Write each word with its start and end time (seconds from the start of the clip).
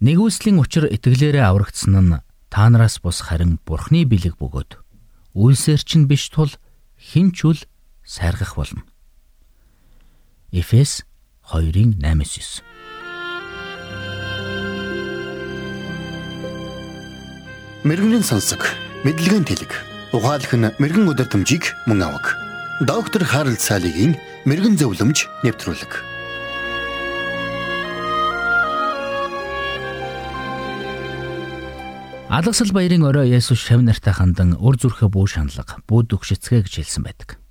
Нэгүслийн 0.00 0.56
учир 0.56 0.88
итгэлээрээ 0.88 1.44
аврагдсан 1.44 1.92
нь 2.00 2.16
та 2.48 2.72
нараас 2.72 3.04
бус 3.04 3.20
харин 3.20 3.60
Бурхны 3.68 4.08
бэлэг 4.08 4.40
бөгөөд 4.40 4.80
үйлсээр 5.36 5.80
чинь 5.84 6.08
биш 6.08 6.32
тул 6.32 6.48
хинч 6.96 7.44
үл 7.44 7.60
сайргах 8.00 8.56
болно. 8.56 8.80
Эфес 10.56 11.04
2:8-9 11.52 12.64
Мэргэний 17.84 18.24
сонсог, 18.24 18.64
мэдлэгийн 19.04 19.44
тэлэг. 19.44 19.72
Ухаалх 20.16 20.52
нь 20.56 20.72
мэрэгэн 20.80 21.12
өдөр 21.12 21.28
төмжийг 21.28 21.76
мөн 21.84 22.08
авах. 22.08 22.40
Доктор 22.80 23.20
Харалт 23.28 23.60
цаалогийн 23.60 24.16
мэрэгэн 24.48 24.80
зөвлөмж 24.80 25.28
нэвтрүүлэг. 25.44 26.19
Алагсал 32.30 32.70
баярын 32.70 33.02
орой 33.02 33.26
Есүс 33.34 33.58
шав 33.58 33.82
нартай 33.82 34.14
хандан 34.14 34.54
өр 34.54 34.78
зүрхээ 34.78 35.10
бүү 35.10 35.26
шаналга, 35.26 35.82
бүүд 35.90 36.14
өгшицгээ 36.14 36.62
гэж 36.62 36.74
хэлсэн 36.78 37.02
байдаг. 37.02 37.42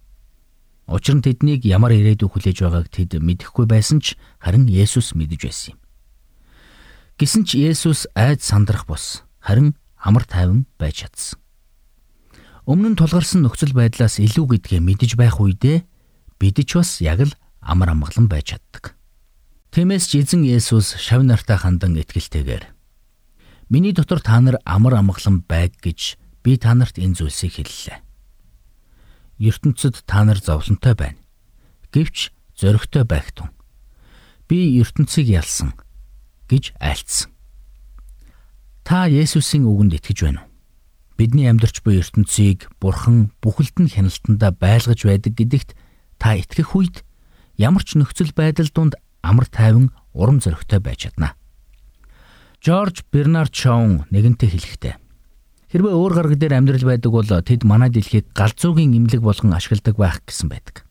Учир 0.88 1.20
нь 1.20 1.26
тэднийг 1.28 1.68
ямар 1.68 1.92
ирээдүй 1.92 2.32
хүлээж 2.32 2.64
байгааг 2.64 2.88
тэд 2.88 3.20
мэдэхгүй 3.20 3.68
байсан 3.68 4.00
ч 4.00 4.16
харин 4.40 4.72
Есүс 4.72 5.20
мэдэж 5.20 5.42
байсан 5.44 5.76
юм. 5.76 5.80
Гэсэн 7.20 7.44
ч 7.44 7.60
Есүс 7.60 8.08
айд 8.16 8.40
сандрах 8.40 8.88
бус 8.88 9.28
харин 9.44 9.76
амар 10.00 10.24
тайван 10.24 10.64
байж 10.80 11.04
чадсан. 11.04 11.44
Өмнө 12.64 12.96
нь 12.96 13.00
тулгарсан 13.04 13.44
нөхцөл 13.44 13.76
байдлаас 13.76 14.24
илүү 14.24 14.64
гэдгээ 14.64 14.80
мэдэж 14.80 15.20
байх 15.20 15.44
үедээ 15.44 15.84
бид 16.40 16.56
ч 16.64 16.80
бас 16.80 17.04
яг 17.04 17.28
л 17.28 17.36
амар 17.60 17.92
амгалан 17.92 18.32
байж 18.32 18.56
чаддаг. 18.56 18.96
Тиймээс 19.76 20.08
ч 20.08 20.24
эзэн 20.24 20.48
Есүс 20.48 20.96
шав 20.96 21.20
нартай 21.28 21.60
хандан 21.60 22.00
итгэлтэйгээр 22.00 22.79
Миний 23.70 23.94
дотор 23.94 24.20
та 24.20 24.42
нар 24.42 24.58
амар 24.66 24.98
амгалан 24.98 25.46
байг 25.46 25.78
гэж 25.78 26.18
би 26.42 26.58
та 26.58 26.74
нарт 26.74 26.98
энэ 26.98 27.22
зүйлсийг 27.22 27.54
хэллээ. 27.62 28.02
ертөнцид 29.38 30.04
та 30.10 30.26
нар 30.26 30.42
зовлонтой 30.42 30.98
байна. 30.98 31.22
Гэвч 31.94 32.34
зөрөгтэй 32.58 33.06
байх 33.06 33.30
тун. 33.32 33.54
Би 34.50 34.74
ертөнцийг 34.82 35.30
ялсан 35.30 35.78
гэж 36.50 36.74
айлцсан. 36.82 37.30
Та 38.82 39.06
Есүсийн 39.06 39.70
үгэнд 39.70 40.02
итгэж 40.02 40.18
байна 40.26 40.42
уу? 40.42 40.50
Бидний 41.14 41.46
амьдарч 41.46 41.86
буй 41.86 42.02
ертөнцийг 42.02 42.74
Бурхан 42.82 43.30
бүхэлд 43.38 43.86
нь 43.86 43.94
хяналтандаа 43.94 44.50
байлгаж 44.50 45.06
байдаг 45.06 45.38
гэдэгт 45.38 45.78
та 46.18 46.34
итгэх 46.34 46.74
үед 46.74 47.06
ямар 47.54 47.86
ч 47.86 48.02
нөхцөл 48.02 48.34
байдал 48.34 48.66
донд 48.74 48.98
амар 49.22 49.46
тайван 49.46 49.94
урам 50.18 50.42
зоригтой 50.42 50.82
байж 50.82 51.06
чадна. 51.06 51.38
Жорж 52.60 53.08
Бернард 53.08 53.56
Шоун 53.56 54.04
нэгэнтээ 54.12 54.52
хэлэхдээ 54.52 54.96
хэрвээ 55.72 55.96
өөр 55.96 56.12
гараг 56.12 56.36
дээр 56.36 56.60
амьдрал 56.60 56.92
байдаг 56.92 57.12
бол 57.16 57.24
тэд 57.24 57.64
манай 57.64 57.88
дэлхийг 57.88 58.36
галзуугийн 58.36 59.00
имлэг 59.00 59.24
болгон 59.24 59.56
ашигладаг 59.56 59.96
байх 59.96 60.20
гэсэн 60.28 60.52
байдаг. 60.52 60.84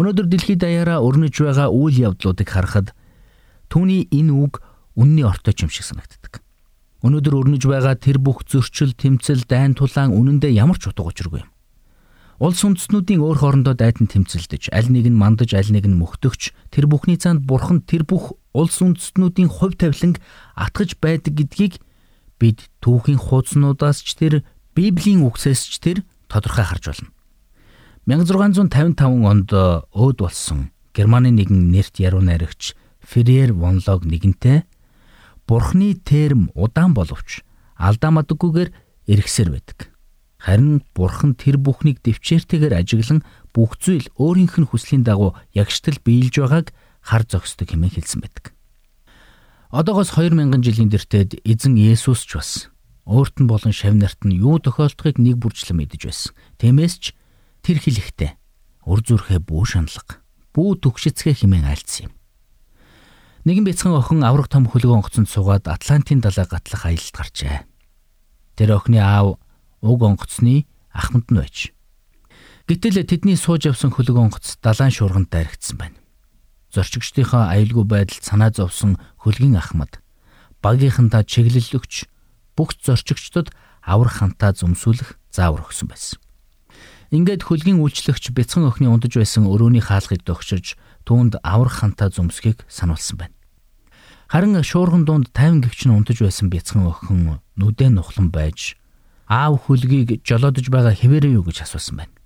Өнөөдөр 0.00 0.32
дэлхийд 0.32 0.64
даяараа 0.64 1.04
өрнөж 1.04 1.44
байгаа 1.44 1.68
үйл 1.68 2.16
явдлуудыг 2.16 2.48
харахад 2.48 2.96
түүний 3.68 4.08
энэ 4.08 4.32
үг 4.32 4.64
үнний 4.96 5.28
ортой 5.28 5.52
юм 5.60 5.68
шиг 5.68 5.84
санагддаг. 5.84 6.40
Өнөөдөр 7.04 7.34
өрнөж 7.36 7.68
байгаа 7.68 7.92
тэр 8.00 8.16
бүх 8.16 8.48
зөрчил, 8.48 8.96
тэмцэл, 8.96 9.44
дайн 9.44 9.76
тулаан 9.76 10.16
үнэндээ 10.16 10.56
ямар 10.56 10.80
ч 10.80 10.88
утга 10.88 11.04
учиргүй 11.04 11.44
юм. 11.44 11.52
Улс 12.40 12.64
үндэстнүүдийн 12.64 13.20
өөр 13.20 13.38
хоорондоо 13.44 13.76
дайтан 13.76 14.08
тэмцэлдэж, 14.08 14.72
аль 14.72 14.88
нэг 14.88 15.04
нь 15.04 15.20
мандаж, 15.20 15.52
аль 15.52 15.68
нэг 15.68 15.84
нь 15.84 16.00
мөхтөгч, 16.00 16.56
тэр 16.72 16.88
бүхний 16.88 17.20
цаанд 17.20 17.44
бурхан 17.44 17.84
тэр 17.84 18.08
бүх 18.08 18.40
улс 18.52 18.80
үндэстнүүдийн 18.84 19.48
хувь 19.48 19.76
тавиланг 19.76 20.20
атгаж 20.54 20.96
байдаг 21.00 21.32
гэдгийг 21.36 21.74
бид 22.36 22.68
түүхийн 22.84 23.20
хуудаснуудаас 23.20 24.04
ч 24.04 24.16
тэр 24.16 24.34
Библийн 24.76 25.24
үгсээс 25.24 25.68
ч 25.68 25.74
тэр 25.80 25.98
тодорхой 26.28 26.64
харж 26.64 26.84
байна. 26.92 27.10
1655 28.08 29.24
онд 29.24 29.50
өөд 29.52 30.18
болсон 30.20 30.72
Германы 30.92 31.32
нэгэн 31.32 31.72
нэрт 31.72 32.02
яруу 32.02 32.20
найрагч 32.20 32.76
Ферьер 33.00 33.54
von 33.56 33.80
Log 33.86 34.04
нэгэнтээ 34.04 34.66
Бурхны 35.46 35.94
терм 36.02 36.50
удаан 36.54 36.94
боловч 36.94 37.42
алдаа 37.76 38.10
мадаггүйгээр 38.10 38.70
эргэсээр 39.06 39.50
байдаг. 39.50 39.92
Харин 40.42 40.82
Бурхан 40.94 41.38
тэр 41.38 41.56
бүхнийг 41.58 42.02
дэвчээртэйгээр 42.02 42.74
ажиглан 42.74 43.22
бүх 43.54 43.78
зүйл 43.78 44.10
өөрийнх 44.18 44.58
нь 44.58 44.66
хүслийн 44.66 45.06
дагуу 45.06 45.38
ягштал 45.54 45.98
биелж 46.02 46.34
байгааг 46.42 46.74
хар 47.02 47.26
зогсдог 47.26 47.68
хэмээн 47.68 47.92
хэлсэн 47.98 48.20
байдаг. 48.22 48.54
Одоогоос 49.74 50.14
2000 50.14 50.62
жилийн 50.62 50.88
дэртэд 50.88 51.42
эзэн 51.42 51.74
Есүс 51.76 52.22
ч 52.24 52.38
бас 52.38 52.50
өөрт 53.04 53.42
нь 53.42 53.50
болон 53.50 53.74
шав 53.74 53.96
нарт 53.98 54.22
нь 54.22 54.38
юу 54.38 54.62
тохиолдохыг 54.62 55.18
нэг 55.18 55.42
бүрчлэн 55.42 55.82
мэдэж 55.82 56.00
байсан. 56.06 56.32
Тиймээс 56.62 56.94
ч 57.02 57.04
тэр 57.66 57.82
хэлэхдээ 57.82 58.38
үр 58.86 59.00
зүрхээ 59.02 59.40
бүү 59.42 59.62
шаналга, 59.66 60.22
бүү 60.54 60.70
төгшицгээ 60.86 61.42
хэмээн 61.42 61.66
айлцсан 61.66 62.10
юм. 62.10 62.12
Нэгэн 63.42 63.66
бяцхан 63.66 63.98
охин 63.98 64.22
авраг 64.22 64.46
том 64.46 64.70
хөлгөө 64.70 65.02
онгоцонд 65.02 65.26
суугаад 65.26 65.66
Атлантын 65.66 66.22
далай 66.22 66.46
гатлах 66.46 66.86
аялалд 66.86 67.16
гарчээ. 67.16 67.66
Тэр 68.54 68.70
охины 68.78 69.02
аав 69.02 69.42
уг 69.82 70.00
онгоцны 70.02 70.70
ахмад 70.94 71.26
нь 71.26 71.38
байж. 71.42 71.74
Гэтэл 72.70 73.02
тэдний 73.02 73.34
сууж 73.34 73.66
явсан 73.66 73.90
хөлөг 73.90 74.14
онгоц 74.14 74.62
далайн 74.62 74.94
шуурганд 74.94 75.26
дайрагдсан 75.34 75.74
байна. 75.74 76.01
Зорчигчдийнхаа 76.72 77.52
аюулгүй 77.52 77.84
байдалд 77.84 78.24
санаа 78.24 78.50
зовсон 78.50 78.96
хөлгийн 79.20 79.60
ахмад 79.60 80.00
багийнхантаа 80.64 81.22
чиглэлөгч 81.22 82.08
бүх 82.56 82.72
зорчигчдод 82.80 83.52
аврах 83.84 84.24
хантаа 84.24 84.56
зүмсүүлэх 84.56 85.20
заавар 85.28 85.68
өгсөн 85.68 85.88
байсан. 85.92 86.18
Ингээд 87.12 87.44
хөлгийн 87.44 87.82
үйлчлэгч 87.84 88.32
бяцхан 88.32 88.64
охины 88.64 88.88
ундаж 88.88 89.20
байсан 89.20 89.44
өрөөний 89.44 89.84
хаалгыг 89.84 90.24
догшиж 90.24 90.80
түүнд 91.04 91.44
аврах 91.44 91.84
хантаа 91.84 92.08
зүмсгийг 92.08 92.64
сануулсан 92.72 93.20
байна. 93.20 93.36
Харин 94.32 94.56
шуурган 94.64 95.04
дунд 95.04 95.28
50 95.36 95.68
гэгч 95.68 95.80
нь 95.84 95.92
унтаж 95.92 96.24
байсан 96.24 96.48
бяцхан 96.48 96.88
охин 96.88 97.36
нүдэн 97.60 98.00
нухлан 98.00 98.32
байж 98.32 98.80
аав 99.28 99.60
хүлгийг 99.68 100.24
жолоодож 100.24 100.72
байгаа 100.72 100.96
хэвээрээ 100.96 101.36
юу 101.36 101.44
гэж 101.44 101.68
асуусан 101.68 102.00
байна. 102.00 102.16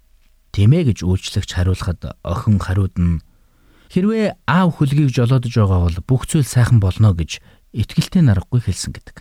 Тийм 0.54 0.70
ээ 0.70 0.94
гэж 0.94 1.02
үйлчлэгч 1.02 1.50
хариулахад 1.50 2.14
охин 2.22 2.62
хариуд 2.62 2.94
нь 2.94 3.26
хэрвээ 3.92 4.36
аав 4.46 4.76
хүлгийг 4.76 5.10
жолоодож 5.14 5.54
байгаа 5.54 5.80
бол 5.86 5.98
бүх 6.06 6.22
зүйл 6.26 6.46
сайхан 6.46 6.80
болно 6.82 7.14
гэж 7.14 7.38
итгэлтэй 7.76 8.22
наргагүй 8.24 8.60
хэлсэн 8.64 8.92
гэдэг. 8.96 9.16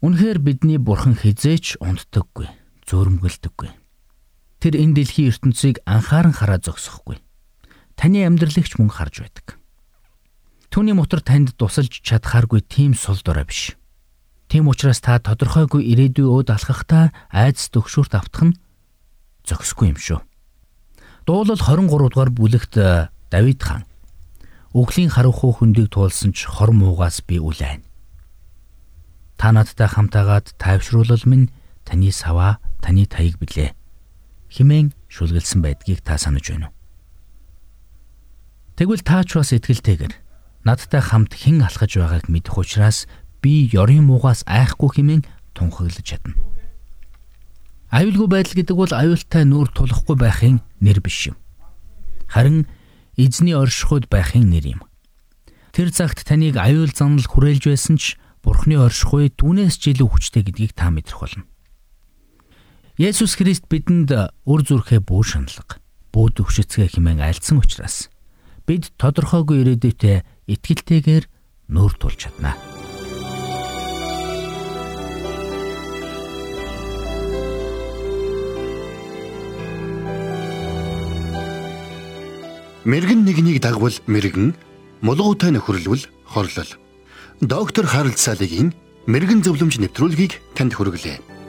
Үнэхээр 0.00 0.38
бидний 0.40 0.80
бурхан 0.80 1.12
хизээч 1.12 1.76
унддаггүй, 1.82 2.48
зөөрмгөлдөггүй. 2.88 3.70
Тэр 4.60 4.74
энэ 4.80 4.96
дэлхийн 4.96 5.28
ертөнцийг 5.28 5.84
анхааран 5.84 6.32
хараа 6.32 6.56
зогсохгүй. 6.56 7.20
Таны 8.00 8.24
амьдралагч 8.24 8.80
мөн 8.80 8.88
харж 8.88 9.24
байдаг. 9.24 9.60
Түүний 10.72 10.96
мотор 10.96 11.20
танд 11.20 11.52
тусалж 11.58 12.00
чадхааргүй 12.00 12.64
тийм 12.64 12.96
сул 12.96 13.20
дорой 13.20 13.44
биш. 13.44 13.76
Тийм 14.48 14.70
учраас 14.72 15.04
та 15.04 15.20
тодорхойгүй 15.20 15.84
ирээдүй 15.92 16.24
өөд 16.24 16.48
алхахдаа 16.54 17.12
айдас 17.28 17.68
төгшүүрт 17.74 18.14
автах 18.16 18.54
нь 18.54 18.58
зохисгүй 19.44 19.92
юм 19.92 19.98
шүү. 19.98 20.20
Дуулал 21.26 21.58
23 21.58 22.08
дугаар 22.08 22.30
бүлэгт 22.30 22.74
э, 22.76 23.08
Давид 23.30 23.62
хаан 23.62 23.84
Өглийн 24.70 25.10
харанхуй 25.10 25.50
хөндийг 25.50 25.90
туулсан 25.90 26.30
ч 26.30 26.46
хор 26.46 26.70
муугаас 26.70 27.26
би 27.26 27.42
үлээн. 27.42 27.82
Та 29.34 29.50
надтай 29.50 29.90
хамтаагаад 29.90 30.54
тайвшруулал 30.62 31.26
минь 31.26 31.50
таны 31.82 32.14
саваа, 32.14 32.62
таны 32.78 33.02
таяг 33.10 33.34
билээ. 33.42 33.74
Химэн 34.46 34.94
шүлгэлсэн 35.10 35.58
байдгийг 35.58 36.06
та 36.06 36.22
санаж 36.22 36.46
байна 36.54 36.70
уу? 36.70 36.74
Тэгвэл 38.78 39.02
та 39.02 39.26
ч 39.26 39.42
бас 39.42 39.50
итгэлтэйгэр 39.50 40.14
надтай 40.62 41.02
хамт 41.02 41.34
хэн 41.34 41.66
алхаж 41.66 41.98
байгааг 41.98 42.30
мэдэх 42.30 42.54
учраас 42.54 43.10
би 43.42 43.66
ёрын 43.74 44.06
муугаас 44.06 44.46
айхгүй 44.46 45.02
хэмээн 45.02 45.26
тунхаглаж 45.58 46.06
чадна. 46.06 46.38
Аюулгүй 47.90 48.28
байдал 48.30 48.54
гэдэг 48.54 48.76
бол 48.78 48.92
аюултай 48.94 49.42
нүур 49.42 49.68
тулахгүй 49.74 50.14
байхын 50.14 50.62
нэр 50.78 51.02
биш 51.02 51.34
юм. 51.34 51.36
Харин 52.30 52.70
эзний 53.18 53.58
оршихуйд 53.58 54.06
байхын 54.06 54.46
нэр 54.46 54.78
юм. 54.78 54.80
Тэр 55.74 55.90
цагт 55.90 56.22
таныг 56.22 56.54
аюул 56.54 56.94
занал 56.94 57.26
хүрээлж 57.26 57.66
байсан 57.66 57.98
ч 57.98 58.14
Бурхны 58.40 58.78
оршихуй 58.80 59.34
түүнээс 59.34 59.76
ч 59.76 59.92
илүү 59.92 60.06
хүчтэй 60.06 60.46
гэдгийг 60.46 60.72
та 60.72 60.88
мэдрэх 60.88 61.18
болно. 61.20 61.44
Есүс 62.96 63.36
Христ 63.36 63.68
бидэнд 63.68 64.16
үр 64.48 64.60
зүрхээ 64.64 65.04
бүү 65.04 65.22
шаналга, 65.26 65.76
бүү 66.14 66.40
төвшөцгөө 66.40 66.96
хэмээн 66.96 67.20
альцсан 67.20 67.60
учраас 67.60 68.08
бид 68.64 68.92
тодорхойгүй 68.96 69.60
ирээдүйтэй 69.60 70.24
итгэлтэйгээр 70.48 71.24
нүүр 71.68 71.92
тулж 72.00 72.28
чаднаа. 72.28 72.79
Мэргэн 82.84 83.28
нэгнийг 83.28 83.60
дагвал 83.60 83.92
мэргэн, 84.08 84.56
мулгуутай 85.04 85.52
нөхөрлөвл 85.52 86.08
хорлол. 86.24 86.70
Доктор 87.40 87.84
Харалт 87.84 88.16
цаалогийн 88.16 88.72
мэрэгэн 89.04 89.44
зөвлөмж 89.44 89.76
нэвтрүүлгийг 89.84 90.40
танд 90.56 90.72
хүргэлээ. 90.72 91.39